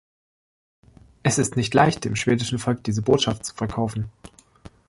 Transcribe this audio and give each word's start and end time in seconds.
Es 1.21 1.37
ist 1.37 1.55
nicht 1.55 1.75
leicht, 1.75 2.05
dem 2.05 2.15
schwedischen 2.15 2.57
Volk 2.57 2.83
diese 2.83 3.03
Botschaft 3.03 3.45
zu 3.45 3.53
verkaufen. 3.53 4.09